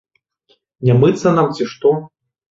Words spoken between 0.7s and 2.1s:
Не мыцца нам ці што?